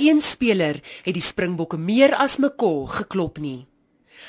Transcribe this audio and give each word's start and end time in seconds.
geen 0.00 0.20
speler 0.24 0.80
het 1.04 1.14
die 1.14 1.24
Springbokke 1.24 1.76
meer 1.76 2.14
as 2.16 2.38
McCaw 2.40 2.86
geklop 2.88 3.38
nie. 3.38 3.66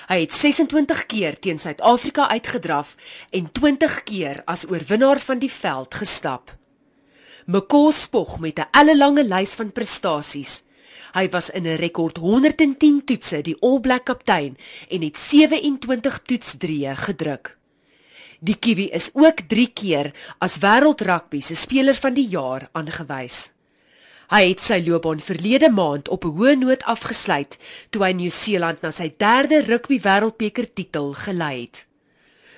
Hy 0.10 0.18
het 0.24 0.34
26 0.36 1.06
keer 1.12 1.38
teen 1.40 1.60
Suid-Afrika 1.62 2.28
uitgedraf 2.32 2.96
en 3.32 3.48
20 3.52 4.04
keer 4.08 4.42
as 4.52 4.66
oorwinnaar 4.68 5.22
van 5.24 5.40
die 5.40 5.52
veld 5.52 5.96
gestap. 5.96 6.52
McCaw 7.46 7.92
spog 7.92 8.40
met 8.40 8.60
'n 8.60 8.68
ellelange 8.72 9.24
lys 9.24 9.56
van 9.56 9.72
prestasies. 9.72 10.64
Hy 11.14 11.30
was 11.30 11.50
in 11.50 11.68
'n 11.68 11.78
rekord 11.78 12.18
110 12.18 13.04
toetse 13.06 13.42
die 13.42 13.58
All 13.62 13.80
Black 13.80 14.06
kaptein 14.06 14.58
en 14.90 15.02
het 15.02 15.18
27 15.18 16.22
toetsdrieë 16.22 16.96
gedruk. 16.96 17.58
Die 18.40 18.56
Kiwi 18.56 18.90
is 18.90 19.10
ook 19.14 19.40
3 19.48 19.68
keer 19.74 20.14
as 20.40 20.58
wêreld 20.60 21.02
rugby 21.02 21.42
se 21.42 21.56
speler 21.56 21.96
van 21.96 22.14
die 22.14 22.28
jaar 22.28 22.70
aangewys. 22.72 23.52
Hy 24.32 24.46
het 24.54 24.62
sy 24.64 24.78
loopbaan 24.86 25.20
verlede 25.20 25.68
maand 25.68 26.08
op 26.08 26.24
'n 26.24 26.36
hoë 26.38 26.56
noot 26.56 26.84
afgesluit 26.88 27.58
toe 27.92 28.04
hy 28.06 28.12
Nieu-Seeland 28.16 28.82
na 28.82 28.92
sy 28.92 29.12
derde 29.18 29.60
rugby 29.68 30.00
wêreldbeker 30.00 30.68
titel 30.74 31.12
gelei 31.14 31.62
het. 31.62 31.86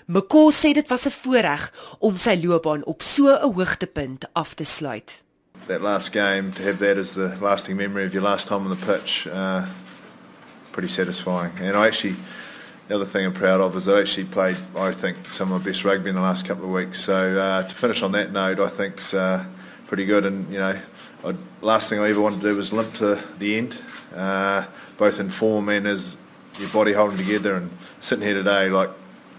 McCaw 0.06 0.52
sê 0.52 0.74
dit 0.74 0.88
was 0.90 1.06
'n 1.08 1.10
voorreg 1.10 1.74
om 2.00 2.18
sy 2.18 2.36
loopbaan 2.44 2.84
op 2.86 3.02
so 3.02 3.26
'n 3.28 3.54
hoogtepunt 3.54 4.26
af 4.34 4.54
te 4.54 4.64
sluit. 4.64 5.24
That 5.68 5.82
last 5.82 6.14
game 6.14 6.52
to 6.52 6.64
have 6.64 6.78
that 6.78 6.98
as 6.98 7.14
the 7.14 7.32
lasting 7.42 7.78
memory 7.78 8.06
of 8.06 8.14
your 8.14 8.30
last 8.30 8.48
time 8.48 8.70
on 8.70 8.78
the 8.78 8.86
pitch 8.86 9.28
uh 9.34 9.66
pretty 10.72 10.94
satisfying. 10.94 11.54
And 11.60 11.76
I 11.76 11.88
actually 11.88 12.16
the 12.88 12.96
other 12.96 13.10
thing 13.10 13.26
I'm 13.26 13.34
proud 13.34 13.62
of 13.62 13.76
is 13.76 13.88
I 13.88 14.00
actually 14.00 14.30
played 14.30 14.58
I 14.76 14.94
think 14.94 15.18
some 15.28 15.52
of 15.52 15.60
my 15.60 15.72
best 15.72 15.84
rugby 15.84 16.10
in 16.10 16.16
the 16.16 16.22
last 16.22 16.46
couple 16.46 16.66
of 16.66 16.72
weeks. 16.72 17.04
So 17.04 17.16
uh 17.16 17.68
to 17.68 17.76
finish 17.76 18.04
on 18.04 18.12
that 18.12 18.32
note 18.32 18.60
I 18.60 18.70
think's 18.70 19.14
uh 19.14 19.44
pretty 19.94 20.06
good 20.06 20.26
and 20.26 20.52
you 20.52 20.58
know 20.58 20.76
I'd, 21.24 21.38
last 21.62 21.88
thing 21.88 22.00
I 22.00 22.10
ever 22.10 22.20
wanted 22.20 22.42
to 22.42 22.50
do 22.50 22.58
was 22.58 22.74
limp 22.74 22.96
to 22.96 23.22
the 23.38 23.58
end, 23.58 23.78
uh, 24.16 24.66
both 24.98 25.20
in 25.20 25.30
form 25.30 25.70
and 25.70 25.86
as 25.86 26.18
your 26.58 26.70
body 26.70 26.94
holding 26.94 27.20
together. 27.20 27.56
And 27.58 27.70
sitting 28.00 28.26
here 28.26 28.34
today, 28.34 28.70
like 28.70 28.90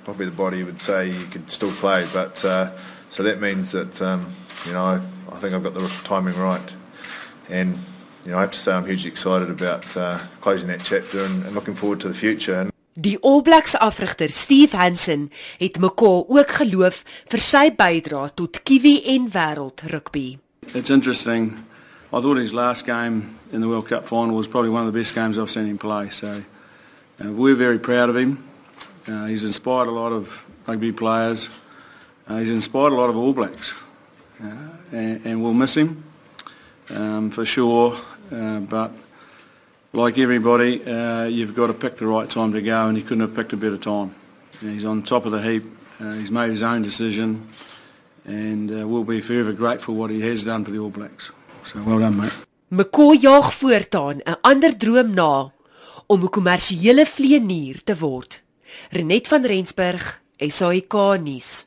probably 0.05 0.27
the 0.27 0.30
body 0.30 0.62
would 0.62 0.80
say 0.80 1.08
you 1.11 1.27
could 1.27 1.50
still 1.50 1.72
play, 1.72 2.06
but 2.12 2.44
uh, 2.44 2.70
so 3.08 3.24
that 3.24 3.41
means 3.41 3.72
that 3.72 4.00
um, 4.00 4.33
you 4.64 4.74
know 4.74 4.84
I, 4.84 5.00
I 5.34 5.41
think 5.41 5.55
I've 5.55 5.64
got 5.64 5.74
the 5.74 5.88
timing 6.05 6.38
right, 6.38 6.70
and 7.48 7.77
you 8.24 8.30
know 8.30 8.39
I 8.39 8.42
have 8.42 8.52
to 8.52 8.58
say 8.58 8.70
I'm 8.70 8.86
hugely 8.86 9.11
excited 9.11 9.50
about 9.50 9.96
uh, 9.96 10.20
closing 10.41 10.68
that 10.68 10.84
chapter 10.84 11.24
and, 11.24 11.44
and 11.44 11.52
looking 11.56 11.74
forward 11.74 11.98
to 12.02 12.08
the 12.08 12.14
future. 12.14 12.61
And 12.61 12.70
Die 12.96 13.18
All 13.22 13.42
Blacks 13.42 13.74
afrigter 13.74 14.30
Steve 14.30 14.77
Hansen 14.77 15.33
het 15.58 15.78
McCaw 15.78 16.24
ook 16.28 16.50
geloof 16.62 17.02
vir 17.27 17.42
sy 17.42 17.66
bydrae 17.74 18.30
tot 18.39 18.62
Kiwi 18.62 19.00
en 19.16 19.27
wêreld 19.34 19.83
rugby. 19.91 20.39
It's 20.74 20.90
interesting 20.90 21.64
I 22.14 22.20
thought 22.20 22.36
his 22.36 22.54
last 22.54 22.86
game 22.86 23.36
in 23.50 23.60
the 23.60 23.66
World 23.66 23.88
Cup 23.88 24.06
final 24.06 24.36
was 24.36 24.46
probably 24.46 24.70
one 24.70 24.86
of 24.86 24.92
the 24.92 24.96
best 24.96 25.16
games 25.16 25.36
I've 25.36 25.50
seen 25.50 25.66
him 25.66 25.78
play. 25.78 26.10
So 26.10 26.44
uh, 27.20 27.32
we're 27.32 27.56
very 27.56 27.80
proud 27.80 28.08
of 28.08 28.16
him. 28.16 28.48
Uh, 29.08 29.24
he's 29.24 29.42
inspired 29.42 29.88
a 29.88 29.90
lot 29.90 30.12
of 30.12 30.46
rugby 30.64 30.92
players. 30.92 31.48
Uh, 32.28 32.36
he's 32.36 32.50
inspired 32.50 32.92
a 32.92 32.94
lot 32.94 33.10
of 33.10 33.16
All 33.16 33.32
Blacks, 33.32 33.74
uh, 34.40 34.46
and, 34.92 35.26
and, 35.26 35.42
we'll 35.42 35.54
miss 35.54 35.76
him 35.76 36.04
um, 36.90 37.30
for 37.32 37.44
sure. 37.44 37.98
Uh, 38.30 38.60
but 38.60 38.92
like 39.92 40.16
everybody, 40.16 40.84
uh, 40.84 41.24
you've 41.24 41.56
got 41.56 41.66
to 41.66 41.74
pick 41.74 41.96
the 41.96 42.06
right 42.06 42.30
time 42.30 42.52
to 42.52 42.62
go, 42.62 42.86
and 42.86 42.96
he 42.96 43.02
couldn't 43.02 43.22
have 43.22 43.34
picked 43.34 43.52
a 43.52 43.56
better 43.56 43.76
time. 43.76 44.14
You 44.60 44.68
know, 44.68 44.74
he's 44.74 44.84
on 44.84 45.02
top 45.02 45.26
of 45.26 45.32
the 45.32 45.42
heap. 45.42 45.64
he's 45.98 46.30
made 46.30 46.50
his 46.50 46.62
own 46.62 46.82
decision, 46.82 47.48
and 48.25 48.70
we'll 48.70 49.05
be 49.05 49.20
forever 49.20 49.53
grateful 49.53 49.94
what 49.94 50.11
he 50.11 50.20
has 50.20 50.42
done 50.44 50.64
for 50.64 50.70
the 50.70 50.78
All 50.78 50.91
Blacks. 50.91 51.33
So 51.64 51.83
well 51.83 51.98
done, 51.98 52.17
mate. 52.17 52.33
McCoy 52.69 53.20
jaag 53.20 53.55
voortaan 53.55 54.20
'n 54.25 54.36
ander 54.41 54.77
droom 54.77 55.14
na 55.14 55.53
om 56.06 56.22
'n 56.22 56.28
kommersiële 56.28 57.06
vleenier 57.06 57.83
te 57.84 57.97
word. 57.97 58.42
Renet 58.91 59.28
van 59.28 59.47
Rensburg, 59.47 60.22
SAK 60.39 60.95
nuus. 61.22 61.67